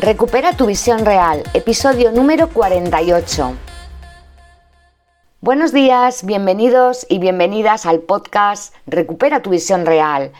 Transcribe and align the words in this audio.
Recupera 0.00 0.52
tu 0.52 0.66
visión 0.66 1.04
real, 1.04 1.42
episodio 1.54 2.12
número 2.12 2.50
48. 2.50 3.56
Buenos 5.40 5.72
días, 5.72 6.24
bienvenidos 6.24 7.04
y 7.08 7.18
bienvenidas 7.18 7.84
al 7.84 7.98
podcast 7.98 8.72
Recupera 8.86 9.42
tu 9.42 9.50
visión 9.50 9.86
real. 9.86 10.30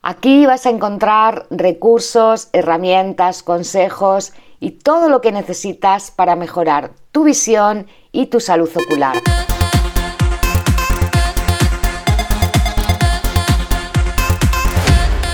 Aquí 0.00 0.46
vas 0.46 0.64
a 0.64 0.70
encontrar 0.70 1.44
recursos, 1.50 2.48
herramientas, 2.54 3.42
consejos 3.42 4.32
y 4.60 4.70
todo 4.70 5.10
lo 5.10 5.20
que 5.20 5.30
necesitas 5.30 6.10
para 6.10 6.34
mejorar 6.34 6.92
tu 7.12 7.24
visión 7.24 7.88
y 8.12 8.28
tu 8.28 8.40
salud 8.40 8.70
ocular. 8.74 9.20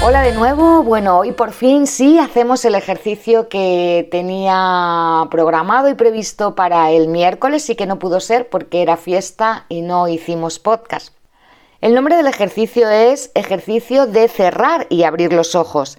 Hola 0.09 0.23
de 0.23 0.33
nuevo, 0.33 0.83
bueno, 0.85 1.19
hoy 1.19 1.33
por 1.33 1.53
fin 1.53 1.87
sí 1.87 2.19
hacemos 2.19 2.65
el 2.65 2.75
ejercicio 2.75 3.51
que 3.51 4.09
tenía 4.11 5.29
programado 5.30 5.91
y 5.91 5.95
previsto 5.97 6.55
para 6.55 6.91
el 6.93 7.09
miércoles 7.09 7.69
y 7.69 7.75
que 7.75 7.85
no 7.85 7.99
pudo 7.99 8.19
ser 8.19 8.49
porque 8.49 8.80
era 8.80 8.97
fiesta 8.97 9.66
y 9.69 9.83
no 9.83 10.09
hicimos 10.09 10.59
podcast. 10.61 11.13
El 11.83 11.95
nombre 11.95 12.16
del 12.16 12.27
ejercicio 12.27 12.89
es 12.89 13.30
ejercicio 13.35 14.07
de 14.07 14.29
cerrar 14.29 14.87
y 14.89 15.02
abrir 15.02 15.35
los 15.35 15.55
ojos. 15.55 15.99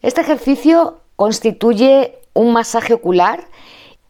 Este 0.00 0.22
ejercicio 0.22 1.02
constituye 1.16 2.18
un 2.32 2.54
masaje 2.54 2.94
ocular 2.94 3.44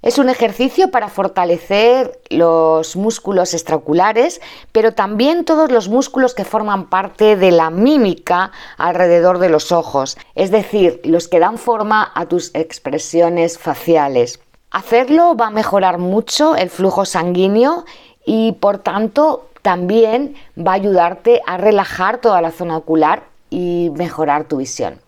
es 0.03 0.19
un 0.19 0.31
ejercicio 0.31 0.91
para 0.91 1.09
fortalecer 1.09 2.19
los 2.31 2.97
músculos 2.97 3.53
extraoculares, 3.53 4.41
pero 4.73 4.93
también 4.95 5.45
todos 5.45 5.71
los 5.71 5.89
músculos 5.89 6.35
que 6.35 6.45
forman 6.45 6.89
parte 6.89 7.37
de 7.37 7.51
la 7.51 7.71
mímica 7.71 8.51
alrededor 8.79 9.39
de 9.39 9.51
los 9.51 9.73
ojos, 9.73 10.17
es 10.35 10.51
decir, 10.51 11.01
los 11.05 11.29
que 11.29 11.39
dan 11.39 11.59
forma 11.59 12.11
a 12.15 12.27
tus 12.27 12.51
expresiones 12.55 13.59
faciales. 13.59 14.41
Hacerlo 14.71 15.37
va 15.37 15.49
a 15.49 15.51
mejorar 15.51 15.99
mucho 15.99 16.57
el 16.57 16.71
flujo 16.71 17.05
sanguíneo 17.05 17.85
y 18.25 18.53
por 18.53 18.79
tanto 18.79 19.49
también 19.63 20.35
va 20.57 20.73
a 20.73 20.77
ayudarte 20.77 21.43
a 21.47 21.59
relajar 21.59 22.19
toda 22.19 22.41
la 22.41 22.53
zona 22.53 22.77
ocular 22.79 23.25
y 23.51 23.91
mejorar 23.95 24.45
tu 24.45 24.59
visión. 24.59 25.01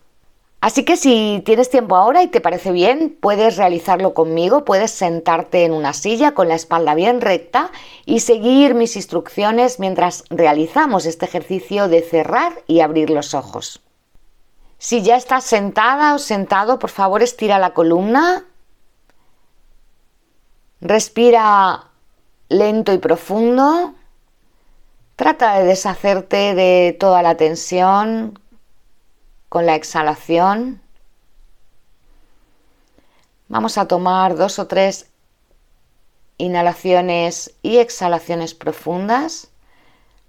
Así 0.63 0.85
que 0.85 0.95
si 0.95 1.43
tienes 1.45 1.69
tiempo 1.69 1.97
ahora 1.97 2.23
y 2.23 2.27
te 2.27 2.39
parece 2.39 2.71
bien, 2.71 3.17
puedes 3.19 3.57
realizarlo 3.57 4.13
conmigo, 4.13 4.63
puedes 4.63 4.91
sentarte 4.91 5.65
en 5.65 5.73
una 5.73 5.91
silla 5.91 6.33
con 6.33 6.47
la 6.47 6.55
espalda 6.55 6.95
bien 6.95 7.19
recta 7.19 7.69
y 8.05 8.21
seguir 8.21 8.73
mis 8.73 8.95
instrucciones 8.95 9.81
mientras 9.81 10.23
realizamos 10.29 11.05
este 11.05 11.25
ejercicio 11.25 11.89
de 11.89 12.01
cerrar 12.01 12.63
y 12.65 12.79
abrir 12.79 13.09
los 13.09 13.33
ojos. 13.33 13.81
Si 14.77 15.01
ya 15.01 15.17
estás 15.17 15.43
sentada 15.43 16.15
o 16.15 16.17
sentado, 16.17 16.79
por 16.79 16.91
favor 16.91 17.21
estira 17.21 17.59
la 17.59 17.73
columna, 17.73 18.45
respira 20.79 21.89
lento 22.47 22.93
y 22.93 22.99
profundo, 22.99 23.95
trata 25.17 25.59
de 25.59 25.65
deshacerte 25.65 26.55
de 26.55 26.95
toda 26.97 27.21
la 27.21 27.35
tensión 27.35 28.39
con 29.53 29.67
la 29.67 29.75
exhalación. 29.75 30.81
Vamos 33.49 33.77
a 33.77 33.87
tomar 33.87 34.35
dos 34.35 34.57
o 34.57 34.65
tres 34.65 35.11
inhalaciones 36.39 37.53
y 37.61 37.77
exhalaciones 37.77 38.55
profundas 38.55 39.51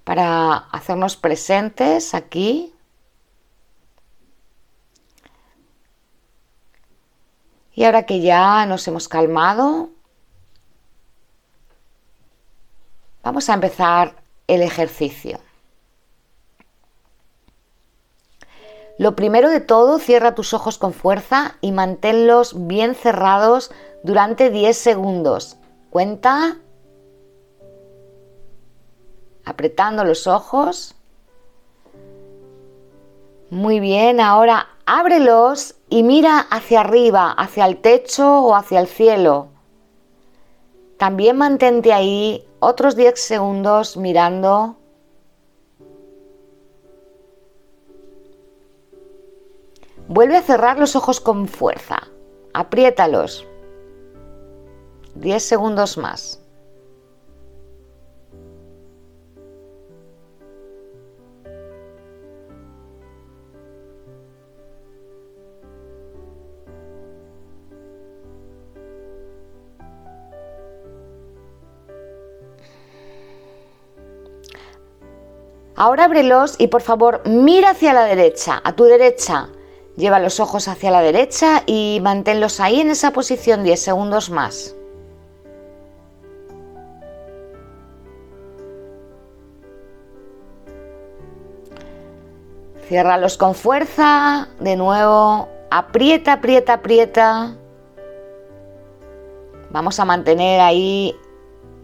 para 0.05 0.57
hacernos 0.57 1.17
presentes 1.17 2.13
aquí. 2.13 2.75
Y 7.73 7.85
ahora 7.85 8.03
que 8.05 8.21
ya 8.21 8.67
nos 8.67 8.87
hemos 8.89 9.09
calmado, 9.09 9.89
vamos 13.23 13.49
a 13.49 13.55
empezar 13.55 14.23
el 14.49 14.61
ejercicio. 14.61 15.41
Lo 18.97 19.17
primero 19.17 19.51
de 19.51 19.61
todo, 19.61 19.99
cierra 19.99 20.35
tus 20.35 20.55
ojos 20.55 20.79
con 20.79 20.93
fuerza 20.93 21.57
y 21.61 21.73
manténlos 21.73 22.67
bien 22.67 22.95
cerrados 22.95 23.73
durante 24.05 24.51
10 24.51 24.77
segundos. 24.77 25.57
Cuenta. 25.91 26.59
Apretando 29.45 30.05
los 30.05 30.27
ojos. 30.27 30.95
Muy 33.51 33.81
bien, 33.81 34.21
ahora 34.21 34.69
ábrelos 34.87 35.75
y 35.89 36.03
mira 36.03 36.39
hacia 36.39 36.81
arriba, 36.81 37.31
hacia 37.33 37.67
el 37.67 37.81
techo 37.81 38.41
o 38.41 38.55
hacia 38.55 38.81
el 38.81 38.87
cielo. 38.87 39.49
También 40.99 41.37
mantente 41.37 41.93
ahí 41.93 42.47
otros 42.61 42.95
10 42.97 43.21
segundos 43.21 43.97
mirando 43.97 44.77
Vuelve 50.09 50.37
a 50.37 50.43
cerrar 50.43 50.79
los 50.79 50.97
ojos 50.97 51.21
con 51.21 51.49
fuerza. 51.49 52.03
Apriétalos. 52.53 53.47
10 55.15 55.43
segundos 55.43 55.97
más. 55.97 56.41
Ahora 75.77 76.05
ábrelos 76.05 76.55
y 76.59 76.69
por 76.69 76.83
favor 76.83 77.21
mira 77.25 77.71
hacia 77.71 77.93
la 77.93 78.05
derecha, 78.05 78.61
a 78.63 78.77
tu 78.77 78.85
derecha. 78.85 79.49
Lleva 79.97 80.19
los 80.19 80.41
ojos 80.41 80.67
hacia 80.67 80.91
la 80.91 81.03
derecha 81.03 81.63
y 81.67 82.01
manténlos 82.03 82.59
ahí 82.59 82.81
en 82.81 82.91
esa 82.91 83.13
posición 83.13 83.63
10 83.63 83.81
segundos 83.81 84.29
más. 84.29 84.75
Ciérralos 92.89 93.39
con 93.39 93.55
fuerza, 93.55 94.49
de 94.59 94.77
nuevo, 94.77 95.49
aprieta, 95.71 96.35
aprieta, 96.35 96.75
aprieta. 96.75 97.57
Vamos 99.71 99.99
a 100.01 100.05
mantener 100.05 100.61
ahí 100.61 101.17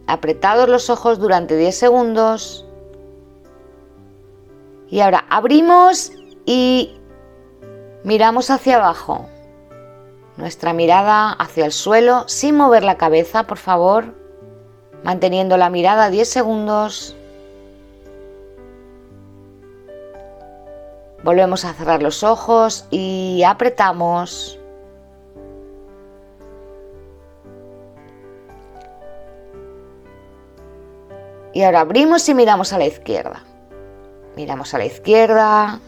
apretados 0.05 0.67
los 0.67 0.89
ojos 0.89 1.17
durante 1.17 1.55
10 1.55 1.75
segundos. 1.75 2.65
Y 4.89 4.99
ahora 4.99 5.25
abrimos 5.29 6.11
Miramos 8.03 8.49
hacia 8.49 8.77
abajo, 8.77 9.27
nuestra 10.35 10.73
mirada 10.73 11.33
hacia 11.33 11.65
el 11.65 11.71
suelo 11.71 12.27
sin 12.27 12.55
mover 12.55 12.83
la 12.83 12.97
cabeza, 12.97 13.43
por 13.43 13.59
favor, 13.59 14.15
manteniendo 15.03 15.55
la 15.55 15.69
mirada 15.69 16.09
10 16.09 16.27
segundos. 16.27 17.15
Volvemos 21.23 21.63
a 21.63 21.73
cerrar 21.73 22.01
los 22.01 22.23
ojos 22.23 22.87
y 22.89 23.43
apretamos. 23.45 24.57
Y 31.53 31.61
ahora 31.61 31.81
abrimos 31.81 32.27
y 32.27 32.33
miramos 32.33 32.73
a 32.73 32.79
la 32.79 32.87
izquierda. 32.87 33.43
Miramos 34.35 34.73
a 34.73 34.79
la 34.79 34.85
izquierda, 34.85 35.79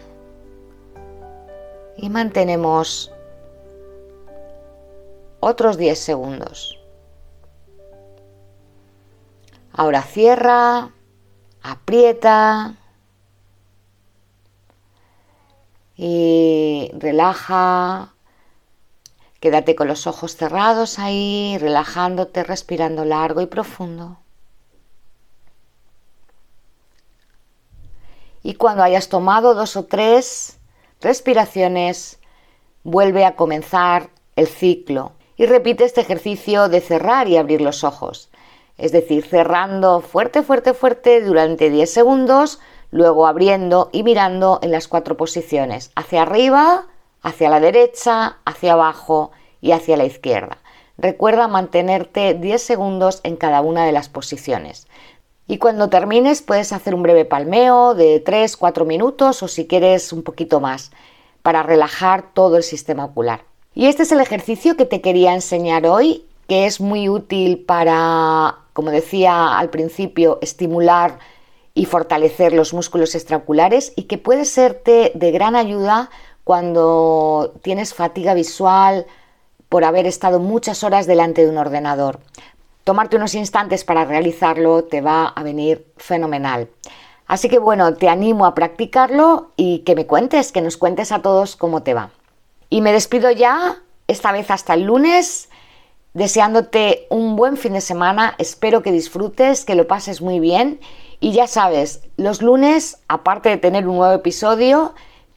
y 1.98 2.10
mantenemos 2.10 3.12
otros 5.40 5.78
10 5.78 6.00
segundos. 6.00 6.80
Ahora 9.72 10.04
cierra, 10.04 10.92
aprieta 11.62 12.76
y 15.98 16.92
relaja. 16.94 18.14
Quédate 19.40 19.76
con 19.76 19.88
los 19.88 20.08
ojos 20.08 20.36
cerrados 20.38 21.00
ahí, 21.00 21.58
relajándote, 21.60 22.44
respirando 22.44 23.04
largo 23.04 23.42
y 23.42 23.48
profundo. 23.48 24.20
Y 28.42 28.56
cuando 28.56 28.84
hayas 28.84 29.10
tomado 29.10 29.54
dos 29.54 29.76
o 29.76 29.86
tres 29.86 30.60
respiraciones, 31.04 32.20
vuelve 32.84 33.26
a 33.26 33.36
comenzar 33.36 34.10
el 34.36 34.48
ciclo 34.48 35.12
y 35.36 35.46
repite 35.46 35.84
este 35.84 36.02
ejercicio 36.02 36.70
de 36.70 36.82
cerrar 36.82 37.28
y 37.28 37.38
abrir 37.38 37.62
los 37.62 37.84
ojos. 37.84 38.30
Es 38.78 38.92
decir, 38.92 39.26
cerrando 39.26 40.02
fuerte, 40.02 40.42
fuerte, 40.42 40.74
fuerte 40.74 41.22
durante 41.22 41.70
10 41.70 41.92
segundos, 41.92 42.60
luego 42.92 43.28
abriendo 43.28 43.90
y 43.92 44.04
mirando 44.04 44.60
en 44.62 44.72
las 44.72 44.88
cuatro 44.88 45.16
posiciones, 45.18 45.92
hacia 45.96 46.24
arriba, 46.24 46.88
hacia 47.22 47.50
la 47.50 47.60
derecha, 47.60 48.38
hacia 48.46 48.74
abajo 48.74 49.32
y 49.62 49.72
hacia 49.72 49.98
la 49.98 50.06
izquierda. 50.06 50.58
Recuerda 50.98 51.48
mantenerte 51.48 52.36
10 52.36 52.62
segundos 52.62 53.20
en 53.24 53.36
cada 53.36 53.62
una 53.62 53.86
de 53.86 53.92
las 53.92 54.10
posiciones. 54.10 54.88
Y 55.48 55.58
cuando 55.58 55.90
termines 55.90 56.42
puedes 56.42 56.72
hacer 56.72 56.96
un 56.96 57.04
breve 57.04 57.26
palmeo 57.26 57.96
de 57.96 58.24
3-4 58.24 58.86
minutos 58.86 59.44
o 59.44 59.48
si 59.48 59.68
quieres 59.68 60.14
un 60.14 60.24
poquito 60.24 60.60
más 60.60 60.92
para 61.42 61.64
relajar 61.64 62.34
todo 62.34 62.58
el 62.58 62.64
sistema 62.64 63.06
ocular. 63.06 63.42
Y 63.76 63.88
este 63.88 64.04
es 64.04 64.12
el 64.12 64.22
ejercicio 64.22 64.78
que 64.78 64.86
te 64.86 65.02
quería 65.02 65.34
enseñar 65.34 65.86
hoy, 65.86 66.26
que 66.48 66.66
es 66.66 66.80
muy 66.80 67.10
útil 67.10 67.60
para, 67.60 68.60
como 68.74 68.92
decía 68.92 69.58
al 69.58 69.70
principio, 69.70 70.40
estimular 70.42 71.20
y 71.74 71.86
fortalecer 71.86 72.54
los 72.54 72.74
músculos 72.74 73.16
extraoculares 73.16 73.94
y 73.96 74.04
que 74.04 74.18
puede 74.18 74.46
serte 74.46 75.12
de 75.16 75.32
gran 75.32 75.56
ayuda 75.56 76.10
cuando 76.44 77.54
tienes 77.64 77.94
fatiga 77.94 78.34
visual 78.34 79.06
por 79.70 79.86
haber 79.86 80.06
estado 80.06 80.40
muchas 80.40 80.84
horas 80.84 81.08
delante 81.08 81.44
de 81.44 81.50
un 81.50 81.58
ordenador. 81.58 82.20
Tomarte 82.84 83.16
unos 83.16 83.36
instantes 83.36 83.84
para 83.84 84.06
realizarlo 84.06 84.84
te 84.84 85.02
va 85.02 85.28
a 85.28 85.44
venir 85.44 85.88
fenomenal. 85.98 86.70
Así 87.28 87.50
que 87.50 87.60
bueno, 87.60 87.96
te 87.96 88.10
animo 88.10 88.46
a 88.46 88.54
practicarlo 88.54 89.52
y 89.56 89.80
que 89.80 89.96
me 89.96 90.06
cuentes, 90.06 90.52
que 90.52 90.62
nos 90.62 90.78
cuentes 90.78 91.12
a 91.12 91.22
todos 91.22 91.56
cómo 91.56 91.84
te 91.84 91.94
va. 91.94 92.12
Y 92.70 92.82
me 92.82 92.92
despido 92.92 93.32
ya, 93.32 93.78
esta 94.08 94.32
vez 94.32 94.52
hasta 94.52 94.74
el 94.74 94.84
lunes, 94.84 95.50
deseándote 96.14 97.08
un 97.10 97.36
buen 97.36 97.58
fin 97.58 97.74
de 97.74 97.82
semana, 97.82 98.36
espero 98.38 98.82
que 98.82 98.92
disfrutes, 98.92 99.66
que 99.66 99.76
lo 99.76 99.88
pases 99.88 100.22
muy 100.22 100.40
bien 100.40 100.80
y 101.20 101.32
ya 101.32 101.48
sabes, 101.48 102.02
los 102.18 102.42
lunes, 102.42 103.00
aparte 103.08 103.48
de 103.48 103.58
tener 103.58 103.88
un 103.88 103.96
nuevo 103.96 104.14
episodio, 104.14 104.94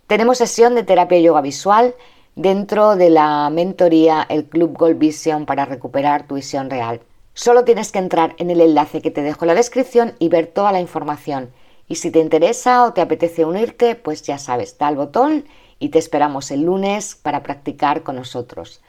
tenemos 0.08 0.38
sesión 0.38 0.74
de 0.74 0.82
terapia 0.82 1.20
yoga 1.20 1.40
visual 1.40 1.94
dentro 2.34 2.96
de 2.96 3.10
la 3.10 3.48
mentoría 3.50 4.26
el 4.28 4.46
Club 4.46 4.76
Gold 4.76 4.98
Vision 4.98 5.46
para 5.46 5.64
recuperar 5.64 6.26
tu 6.26 6.34
visión 6.34 6.68
real. 6.68 7.00
Solo 7.36 7.64
tienes 7.64 7.92
que 7.92 7.98
entrar 7.98 8.34
en 8.38 8.50
el 8.50 8.62
enlace 8.62 9.02
que 9.02 9.10
te 9.10 9.20
dejo 9.20 9.44
en 9.44 9.48
la 9.48 9.54
descripción 9.54 10.14
y 10.18 10.30
ver 10.30 10.46
toda 10.46 10.72
la 10.72 10.80
información. 10.80 11.52
Y 11.86 11.96
si 11.96 12.10
te 12.10 12.18
interesa 12.18 12.82
o 12.84 12.94
te 12.94 13.02
apetece 13.02 13.44
unirte, 13.44 13.94
pues 13.94 14.22
ya 14.22 14.38
sabes, 14.38 14.78
da 14.78 14.86
al 14.86 14.96
botón 14.96 15.44
y 15.78 15.90
te 15.90 15.98
esperamos 15.98 16.50
el 16.50 16.62
lunes 16.62 17.14
para 17.14 17.42
practicar 17.42 18.02
con 18.02 18.16
nosotros. 18.16 18.80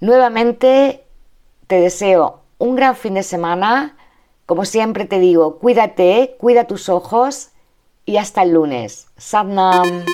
Nuevamente 0.00 1.04
te 1.66 1.80
deseo 1.82 2.40
un 2.56 2.76
gran 2.76 2.96
fin 2.96 3.12
de 3.12 3.22
semana. 3.22 3.98
Como 4.46 4.64
siempre 4.64 5.04
te 5.04 5.20
digo, 5.20 5.58
cuídate, 5.58 6.36
cuida 6.38 6.64
tus 6.64 6.88
ojos 6.88 7.50
y 8.06 8.16
hasta 8.16 8.42
el 8.42 8.52
lunes. 8.54 9.08
Sadnam. 9.18 10.06